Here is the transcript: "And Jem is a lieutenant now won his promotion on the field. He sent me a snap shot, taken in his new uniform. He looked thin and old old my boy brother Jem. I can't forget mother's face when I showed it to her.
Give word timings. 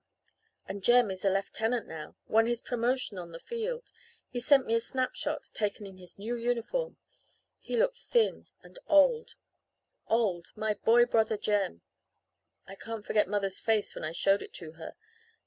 "And 0.67 0.83
Jem 0.83 1.11
is 1.11 1.23
a 1.23 1.29
lieutenant 1.29 1.85
now 1.87 2.15
won 2.25 2.47
his 2.47 2.59
promotion 2.59 3.19
on 3.19 3.31
the 3.33 3.39
field. 3.39 3.91
He 4.29 4.39
sent 4.39 4.65
me 4.65 4.73
a 4.73 4.79
snap 4.79 5.13
shot, 5.13 5.51
taken 5.53 5.85
in 5.85 5.97
his 5.97 6.17
new 6.17 6.35
uniform. 6.35 6.97
He 7.59 7.77
looked 7.77 7.97
thin 7.97 8.47
and 8.63 8.79
old 8.87 9.35
old 10.07 10.53
my 10.55 10.73
boy 10.73 11.05
brother 11.05 11.37
Jem. 11.37 11.83
I 12.65 12.73
can't 12.73 13.05
forget 13.05 13.27
mother's 13.27 13.59
face 13.59 13.93
when 13.93 14.03
I 14.03 14.11
showed 14.11 14.41
it 14.41 14.53
to 14.55 14.71
her. 14.71 14.95